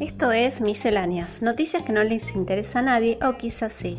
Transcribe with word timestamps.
Esto 0.00 0.32
es 0.32 0.60
Misceláneas, 0.60 1.42
noticias 1.42 1.82
que 1.82 1.92
no 1.92 2.02
les 2.02 2.34
interesa 2.34 2.80
a 2.80 2.82
nadie 2.82 3.18
o 3.22 3.36
quizás 3.36 3.72
sí. 3.72 3.98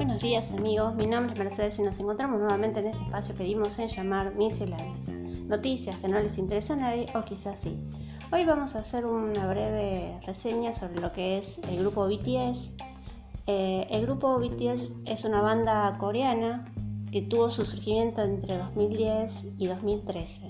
Buenos 0.00 0.22
días 0.22 0.50
amigos, 0.52 0.94
mi 0.94 1.06
nombre 1.06 1.34
es 1.34 1.38
Mercedes 1.38 1.78
y 1.78 1.82
nos 1.82 2.00
encontramos 2.00 2.40
nuevamente 2.40 2.80
en 2.80 2.86
este 2.86 3.02
espacio 3.02 3.34
que 3.34 3.44
dimos 3.44 3.78
en 3.78 3.88
llamar 3.88 4.34
Misceláneas. 4.34 5.10
Noticias 5.10 5.94
que 5.98 6.08
no 6.08 6.18
les 6.18 6.38
interesa 6.38 6.72
a 6.72 6.76
nadie 6.76 7.06
o 7.14 7.22
quizás 7.22 7.58
sí. 7.58 7.78
Hoy 8.32 8.46
vamos 8.46 8.74
a 8.74 8.78
hacer 8.78 9.04
una 9.04 9.46
breve 9.46 10.18
reseña 10.26 10.72
sobre 10.72 11.02
lo 11.02 11.12
que 11.12 11.36
es 11.36 11.60
el 11.68 11.80
grupo 11.80 12.08
BTS. 12.08 12.70
Eh, 13.46 13.86
el 13.90 14.06
grupo 14.06 14.38
BTS 14.38 14.90
es 15.04 15.24
una 15.26 15.42
banda 15.42 15.98
coreana 15.98 16.64
que 17.12 17.20
tuvo 17.20 17.50
su 17.50 17.66
surgimiento 17.66 18.22
entre 18.22 18.56
2010 18.56 19.44
y 19.58 19.66
2013. 19.66 20.40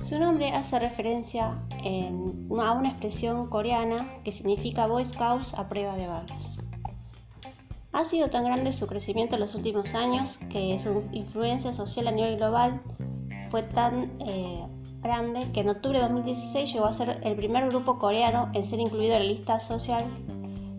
Su 0.00 0.18
nombre 0.18 0.52
hace 0.52 0.78
referencia 0.78 1.62
a 1.82 2.72
una 2.72 2.88
expresión 2.88 3.46
coreana 3.50 4.22
que 4.24 4.32
significa 4.32 4.86
Boy 4.86 5.04
Scouts 5.04 5.52
a 5.52 5.68
prueba 5.68 5.96
de 5.96 6.06
balas. 6.06 6.63
Ha 7.94 8.04
sido 8.04 8.28
tan 8.28 8.44
grande 8.44 8.72
su 8.72 8.88
crecimiento 8.88 9.36
en 9.36 9.40
los 9.40 9.54
últimos 9.54 9.94
años 9.94 10.40
que 10.50 10.76
su 10.80 11.04
influencia 11.12 11.72
social 11.72 12.08
a 12.08 12.10
nivel 12.10 12.38
global 12.38 12.82
fue 13.50 13.62
tan 13.62 14.10
eh, 14.18 14.66
grande 15.00 15.48
que 15.52 15.60
en 15.60 15.68
octubre 15.68 16.00
de 16.00 16.04
2016 16.06 16.72
llegó 16.72 16.86
a 16.86 16.92
ser 16.92 17.20
el 17.22 17.36
primer 17.36 17.68
grupo 17.68 17.96
coreano 17.96 18.50
en 18.52 18.66
ser 18.66 18.80
incluido 18.80 19.14
en 19.14 19.20
la 19.20 19.28
lista 19.28 19.60
Social 19.60 20.04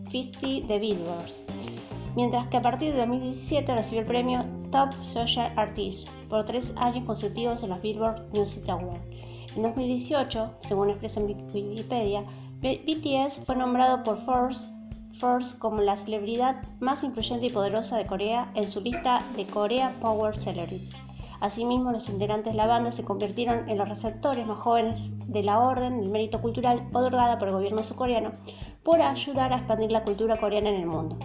50 0.10 0.68
de 0.68 0.78
Billboard, 0.78 1.30
mientras 2.18 2.48
que 2.48 2.58
a 2.58 2.62
partir 2.62 2.92
de 2.92 3.00
2017 3.00 3.74
recibió 3.74 4.02
el 4.02 4.08
premio 4.08 4.46
Top 4.70 4.92
Social 5.02 5.54
Artist 5.56 6.10
por 6.28 6.44
tres 6.44 6.74
años 6.76 7.06
consecutivos 7.06 7.64
en 7.64 7.70
los 7.70 7.82
Billboard 7.82 8.28
Music 8.34 8.68
Awards. 8.68 9.00
En 9.56 9.62
2018, 9.62 10.56
según 10.60 10.90
expresa 10.90 11.22
en 11.22 11.28
Wikipedia, 11.28 12.26
BTS 12.60 13.46
fue 13.46 13.56
nombrado 13.56 14.04
por 14.04 14.18
Forbes 14.18 14.70
Force 15.20 15.58
como 15.58 15.82
la 15.82 15.96
celebridad 15.96 16.62
más 16.80 17.04
influyente 17.04 17.48
y 17.48 17.50
poderosa 17.50 17.98
de 17.98 18.06
Corea 18.06 18.52
en 18.56 18.68
su 18.68 18.82
lista 18.82 19.24
de 19.36 19.48
Korea 19.48 19.96
Power 20.02 20.36
Celebrities. 20.36 20.96
Asimismo, 21.40 21.92
los 21.92 22.10
integrantes 22.10 22.54
de 22.54 22.58
la 22.58 22.68
banda 22.68 22.92
se 22.92 23.04
convirtieron 23.04 23.70
en 23.70 23.78
los 23.78 23.88
receptores 23.88 24.46
más 24.48 24.60
jóvenes 24.60 25.12
de 25.28 25.44
la 25.44 25.60
Orden 25.60 26.02
del 26.02 26.10
Mérito 26.10 26.42
Cultural 26.42 26.88
otorgada 26.94 27.38
por 27.38 27.50
el 27.50 27.54
gobierno 27.54 27.84
surcoreano 27.84 28.32
por 28.84 29.02
ayudar 29.02 29.54
a 29.54 29.58
expandir 29.58 29.92
la 29.92 30.04
cultura 30.04 30.38
coreana 30.38 30.70
en 30.70 30.82
el 30.82 30.88
mundo. 30.88 31.18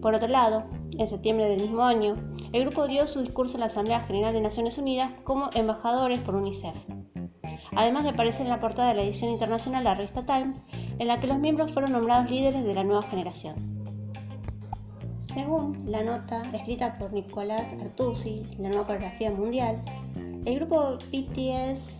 Por 0.00 0.14
otro 0.14 0.28
lado, 0.28 0.64
en 0.98 1.08
septiembre 1.08 1.48
del 1.48 1.62
mismo 1.62 1.82
año, 1.82 2.16
el 2.52 2.62
grupo 2.62 2.86
dio 2.86 3.06
su 3.06 3.20
discurso 3.20 3.56
en 3.56 3.60
la 3.60 3.66
Asamblea 3.66 4.00
General 4.00 4.34
de 4.34 4.40
Naciones 4.40 4.78
Unidas 4.78 5.10
como 5.24 5.50
embajadores 5.54 6.20
por 6.20 6.34
UNICEF. 6.34 6.74
Además 7.76 8.04
de 8.04 8.10
aparecer 8.10 8.42
en 8.42 8.50
la 8.50 8.60
portada 8.60 8.88
de 8.88 8.94
la 8.94 9.02
edición 9.02 9.30
internacional 9.30 9.82
de 9.82 9.90
la 9.90 9.94
revista 9.94 10.24
Time, 10.24 10.54
en 10.98 11.08
la 11.08 11.20
que 11.20 11.26
los 11.26 11.38
miembros 11.38 11.72
fueron 11.72 11.92
nombrados 11.92 12.30
líderes 12.30 12.64
de 12.64 12.74
la 12.74 12.84
nueva 12.84 13.02
generación. 13.02 13.56
Según 15.20 15.82
la 15.86 16.04
nota 16.04 16.42
escrita 16.52 16.96
por 16.98 17.12
Nicolás 17.12 17.66
Artusi, 17.80 18.42
la 18.58 18.68
nueva 18.68 18.86
coreografía 18.86 19.30
mundial, 19.32 19.82
el 20.44 20.54
grupo 20.56 20.98
BTS 21.12 21.98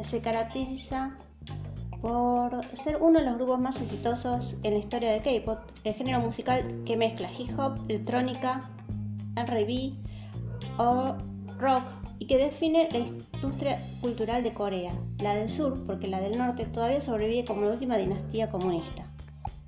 se 0.00 0.20
caracteriza 0.20 1.16
por 2.00 2.64
ser 2.76 2.98
uno 3.00 3.18
de 3.18 3.24
los 3.24 3.34
grupos 3.34 3.58
más 3.58 3.80
exitosos 3.80 4.56
en 4.62 4.74
la 4.74 4.78
historia 4.78 5.10
de 5.10 5.20
K-pop, 5.20 5.58
el 5.82 5.94
género 5.94 6.20
musical 6.20 6.64
que 6.84 6.96
mezcla 6.96 7.28
hip 7.36 7.58
hop, 7.58 7.78
electrónica, 7.88 8.60
R&B 9.34 9.94
o 10.78 11.16
rock 11.58 11.82
y 12.18 12.26
que 12.26 12.38
define 12.38 12.88
la 12.90 12.98
industria 12.98 13.78
cultural 14.00 14.42
de 14.42 14.54
Corea, 14.54 14.92
la 15.20 15.34
del 15.34 15.48
sur 15.48 15.86
porque 15.86 16.08
la 16.08 16.20
del 16.20 16.38
norte 16.38 16.66
todavía 16.66 17.00
sobrevive 17.00 17.44
como 17.44 17.62
la 17.62 17.72
última 17.72 17.96
dinastía 17.96 18.50
comunista. 18.50 19.07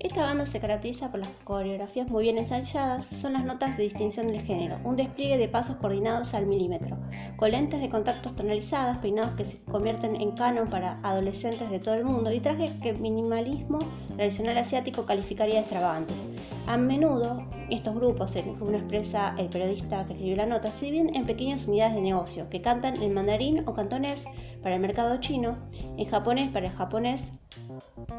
Esta 0.03 0.23
banda 0.23 0.47
se 0.47 0.59
caracteriza 0.59 1.11
por 1.11 1.19
las 1.19 1.29
coreografías 1.43 2.09
muy 2.09 2.23
bien 2.23 2.39
ensayadas, 2.39 3.05
son 3.05 3.33
las 3.33 3.45
notas 3.45 3.77
de 3.77 3.83
distinción 3.83 4.27
del 4.27 4.41
género, 4.41 4.79
un 4.83 4.95
despliegue 4.95 5.37
de 5.37 5.47
pasos 5.47 5.75
coordinados 5.75 6.33
al 6.33 6.47
milímetro, 6.47 6.97
con 7.35 7.51
lentes 7.51 7.81
de 7.81 7.89
contactos 7.89 8.35
tonalizadas, 8.35 8.97
peinados 8.97 9.33
que 9.33 9.45
se 9.45 9.61
convierten 9.65 10.19
en 10.19 10.31
canon 10.31 10.71
para 10.71 10.93
adolescentes 11.03 11.69
de 11.69 11.77
todo 11.77 11.93
el 11.93 12.03
mundo 12.03 12.33
y 12.33 12.39
trajes 12.39 12.71
que 12.81 12.89
el 12.89 12.99
minimalismo 12.99 13.77
tradicional 14.15 14.57
asiático 14.57 15.05
calificaría 15.05 15.55
de 15.55 15.61
extravagantes. 15.61 16.23
A 16.65 16.77
menudo, 16.77 17.45
estos 17.69 17.93
grupos, 17.93 18.35
como 18.57 18.71
expresa 18.71 19.35
el 19.37 19.49
periodista 19.49 20.07
que 20.07 20.13
escribió 20.13 20.35
la 20.35 20.47
nota, 20.47 20.71
se 20.71 20.85
dividen 20.85 21.15
en 21.15 21.27
pequeñas 21.27 21.67
unidades 21.67 21.93
de 21.93 22.01
negocio 22.01 22.49
que 22.49 22.63
cantan 22.63 23.03
en 23.03 23.13
mandarín 23.13 23.63
o 23.67 23.75
cantonés 23.75 24.23
para 24.63 24.73
el 24.73 24.81
mercado 24.81 25.17
chino, 25.17 25.59
en 25.95 26.07
japonés 26.07 26.49
para 26.49 26.65
el 26.65 26.73
japonés, 26.73 27.33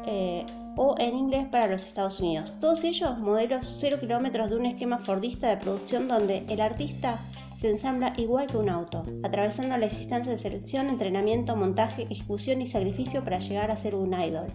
eh, 0.05 0.45
o 0.75 0.95
en 0.99 1.15
inglés 1.15 1.47
para 1.51 1.67
los 1.67 1.85
Estados 1.85 2.19
Unidos. 2.19 2.53
Todos 2.59 2.83
ellos 2.83 3.17
modelos 3.17 3.77
0 3.79 3.97
kilómetros 3.99 4.49
de 4.49 4.55
un 4.55 4.65
esquema 4.65 4.99
fordista 4.99 5.49
de 5.49 5.57
producción 5.57 6.07
donde 6.07 6.45
el 6.49 6.61
artista 6.61 7.19
se 7.57 7.69
ensambla 7.69 8.13
igual 8.17 8.47
que 8.47 8.57
un 8.57 8.69
auto, 8.69 9.05
atravesando 9.23 9.77
las 9.77 9.97
instancias 9.99 10.35
de 10.35 10.41
selección, 10.41 10.89
entrenamiento, 10.89 11.55
montaje, 11.55 12.07
ejecución 12.09 12.61
y 12.61 12.67
sacrificio 12.67 13.23
para 13.23 13.39
llegar 13.39 13.71
a 13.71 13.77
ser 13.77 13.95
un 13.95 14.13
idol. 14.13 14.47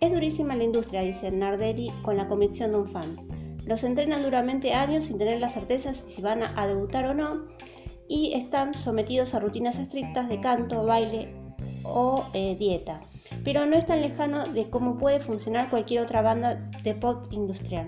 Es 0.00 0.12
durísima 0.12 0.54
la 0.54 0.64
industria, 0.64 1.02
dice 1.02 1.30
Nardelli 1.30 1.90
con 2.02 2.16
la 2.16 2.28
convicción 2.28 2.72
de 2.72 2.78
un 2.78 2.86
fan. 2.86 3.16
Los 3.64 3.84
entrenan 3.84 4.22
duramente 4.22 4.74
años 4.74 5.04
sin 5.04 5.18
tener 5.18 5.40
la 5.40 5.48
certeza 5.48 5.94
si 5.94 6.22
van 6.22 6.42
a 6.42 6.66
debutar 6.66 7.06
o 7.06 7.14
no 7.14 7.46
y 8.08 8.32
están 8.34 8.74
sometidos 8.74 9.34
a 9.34 9.40
rutinas 9.40 9.78
estrictas 9.78 10.28
de 10.28 10.40
canto, 10.40 10.86
baile 10.86 11.34
o 11.84 12.26
eh, 12.34 12.56
dieta 12.56 13.00
pero 13.44 13.66
no 13.66 13.76
es 13.76 13.86
tan 13.86 14.00
lejano 14.00 14.44
de 14.46 14.70
cómo 14.70 14.98
puede 14.98 15.20
funcionar 15.20 15.70
cualquier 15.70 16.02
otra 16.02 16.22
banda 16.22 16.56
de 16.82 16.94
pop 16.94 17.26
industrial. 17.32 17.86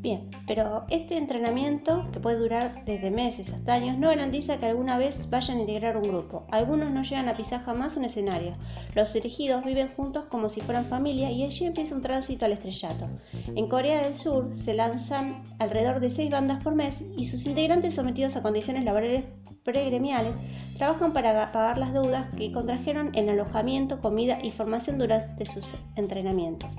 Bien, 0.00 0.30
pero 0.46 0.86
este 0.90 1.16
entrenamiento, 1.16 2.08
que 2.12 2.20
puede 2.20 2.38
durar 2.38 2.84
desde 2.84 3.10
meses 3.10 3.50
hasta 3.50 3.74
años, 3.74 3.98
no 3.98 4.06
garantiza 4.06 4.56
que 4.56 4.66
alguna 4.66 4.96
vez 4.96 5.28
vayan 5.28 5.56
a 5.56 5.60
integrar 5.62 5.96
un 5.96 6.04
grupo. 6.04 6.46
Algunos 6.52 6.92
no 6.92 7.02
llegan 7.02 7.28
a 7.28 7.36
pisar 7.36 7.60
jamás 7.60 7.96
un 7.96 8.04
escenario. 8.04 8.54
Los 8.94 9.12
elegidos 9.16 9.64
viven 9.64 9.88
juntos 9.96 10.26
como 10.26 10.48
si 10.48 10.60
fueran 10.60 10.86
familia 10.86 11.32
y 11.32 11.42
allí 11.42 11.64
empieza 11.66 11.96
un 11.96 12.02
tránsito 12.02 12.44
al 12.44 12.52
estrellato. 12.52 13.08
En 13.56 13.68
Corea 13.68 14.04
del 14.04 14.14
Sur 14.14 14.56
se 14.56 14.72
lanzan 14.72 15.42
alrededor 15.58 15.98
de 15.98 16.10
seis 16.10 16.30
bandas 16.30 16.62
por 16.62 16.76
mes 16.76 17.02
y 17.16 17.26
sus 17.26 17.44
integrantes 17.46 17.94
sometidos 17.94 18.36
a 18.36 18.42
condiciones 18.42 18.84
laborales 18.84 19.24
pregremiales 19.72 20.34
trabajan 20.78 21.12
para 21.12 21.52
pagar 21.52 21.76
las 21.76 21.92
deudas 21.92 22.28
que 22.34 22.50
contrajeron 22.52 23.10
en 23.14 23.28
alojamiento, 23.28 24.00
comida 24.00 24.38
y 24.42 24.50
formación 24.50 24.98
durante 24.98 25.44
sus 25.44 25.74
entrenamientos. 25.96 26.70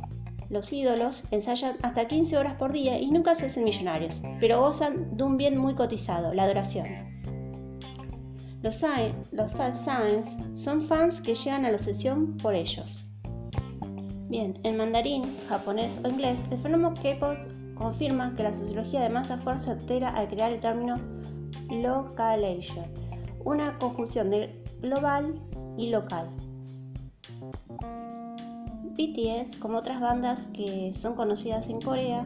Los 0.49 0.73
ídolos 0.73 1.21
ensayan 1.29 1.75
hasta 1.83 2.07
15 2.07 2.35
horas 2.37 2.55
por 2.55 2.73
día 2.73 2.97
y 2.99 3.11
nunca 3.11 3.35
se 3.35 3.45
hacen 3.45 3.63
millonarios, 3.63 4.23
pero 4.39 4.59
gozan 4.59 5.15
de 5.15 5.23
un 5.23 5.37
bien 5.37 5.55
muy 5.55 5.75
cotizado, 5.75 6.33
la 6.33 6.45
adoración. 6.45 6.87
Los, 8.63 8.83
los 9.31 9.51
Saiyans 9.51 10.37
son 10.55 10.81
fans 10.81 11.21
que 11.21 11.35
llegan 11.35 11.65
a 11.65 11.71
la 11.71 11.77
sesión 11.77 12.37
por 12.37 12.55
ellos. 12.55 13.05
Bien, 14.29 14.59
en 14.63 14.77
mandarín, 14.77 15.37
japonés 15.47 16.01
o 16.03 16.09
inglés, 16.09 16.39
el 16.49 16.57
fenómeno 16.57 16.95
K-pop 16.95 17.37
confirma 17.75 18.33
que 18.35 18.43
la 18.43 18.53
sociología 18.53 19.01
de 19.01 19.09
masa 19.09 19.37
fuerza 19.37 19.71
altera 19.71 20.09
al 20.09 20.27
crear 20.27 20.51
el 20.51 20.59
término 20.59 21.18
localization, 21.69 22.85
una 23.43 23.77
conjunción 23.79 24.29
de 24.29 24.63
global 24.81 25.35
y 25.77 25.89
local. 25.89 26.29
BTS, 28.97 29.57
como 29.57 29.77
otras 29.77 30.01
bandas 30.01 30.47
que 30.53 30.91
son 30.93 31.15
conocidas 31.15 31.69
en 31.69 31.79
Corea, 31.79 32.25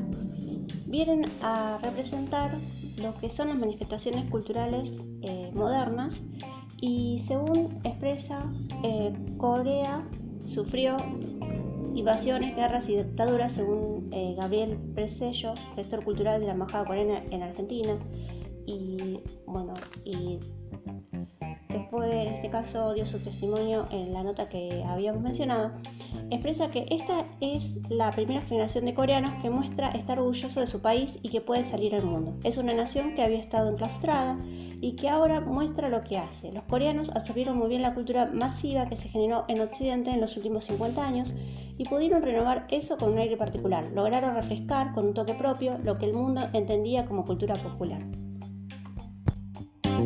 vienen 0.87 1.25
a 1.41 1.79
representar 1.83 2.51
lo 2.97 3.15
que 3.17 3.29
son 3.29 3.49
las 3.49 3.59
manifestaciones 3.59 4.25
culturales 4.25 4.95
eh, 5.21 5.51
modernas 5.53 6.21
y 6.81 7.19
según 7.19 7.79
expresa, 7.83 8.51
eh, 8.83 9.13
Corea 9.37 10.07
sufrió 10.45 10.97
invasiones, 11.95 12.55
guerras 12.55 12.89
y 12.89 12.97
dictaduras, 12.97 13.53
según 13.53 14.09
eh, 14.11 14.33
Gabriel 14.35 14.77
Presello, 14.93 15.53
gestor 15.75 16.03
cultural 16.03 16.41
de 16.41 16.47
la 16.47 16.53
Embajada 16.53 16.85
Coreana 16.85 17.23
en 17.31 17.43
Argentina, 17.43 17.97
y 18.65 19.19
bueno, 19.45 19.73
y 20.05 20.39
después 21.69 22.11
en 22.11 22.33
este 22.33 22.49
caso 22.49 22.93
dio 22.93 23.05
su 23.05 23.19
testimonio 23.19 23.87
en 23.91 24.13
la 24.13 24.23
nota 24.23 24.49
que 24.49 24.83
habíamos 24.85 25.21
mencionado, 25.21 25.71
expresa 26.29 26.69
que 26.69 26.85
esta 26.89 27.25
es 27.41 27.77
la 27.89 28.11
primera 28.11 28.41
generación 28.41 28.85
de 28.85 28.93
coreanos 28.93 29.31
que 29.41 29.49
muestra 29.49 29.89
estar 29.89 30.19
orgulloso 30.19 30.59
de 30.59 30.67
su 30.67 30.81
país 30.81 31.17
y 31.21 31.29
que 31.29 31.41
puede 31.41 31.63
salir 31.63 31.95
al 31.95 32.03
mundo. 32.03 32.35
Es 32.43 32.57
una 32.57 32.73
nación 32.73 33.15
que 33.15 33.23
había 33.23 33.39
estado 33.39 33.69
enclaustrada 33.69 34.39
y 34.81 34.95
que 34.95 35.09
ahora 35.09 35.39
muestra 35.41 35.89
lo 35.89 36.01
que 36.01 36.17
hace. 36.17 36.51
Los 36.51 36.63
coreanos 36.63 37.09
absorbieron 37.09 37.57
muy 37.57 37.69
bien 37.69 37.81
la 37.81 37.93
cultura 37.93 38.25
masiva 38.25 38.87
que 38.87 38.97
se 38.97 39.09
generó 39.09 39.45
en 39.47 39.61
Occidente 39.61 40.11
en 40.11 40.21
los 40.21 40.35
últimos 40.35 40.65
50 40.65 41.05
años 41.05 41.33
y 41.77 41.85
pudieron 41.85 42.21
renovar 42.21 42.67
eso 42.69 42.97
con 42.97 43.13
un 43.13 43.19
aire 43.19 43.37
particular. 43.37 43.85
Lograron 43.93 44.35
refrescar 44.35 44.93
con 44.93 45.07
un 45.07 45.13
toque 45.13 45.33
propio 45.33 45.77
lo 45.83 45.97
que 45.97 46.05
el 46.05 46.13
mundo 46.13 46.41
entendía 46.53 47.05
como 47.05 47.25
cultura 47.25 47.55
popular. 47.55 48.22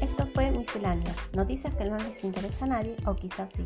Esto 0.00 0.28
fue 0.34 0.50
Misceláneas, 0.50 1.16
noticias 1.32 1.74
que 1.74 1.84
no 1.86 1.96
les 1.96 2.22
interesa 2.22 2.66
a 2.66 2.68
nadie 2.68 2.96
o 3.06 3.14
quizás 3.16 3.50
sí. 3.50 3.64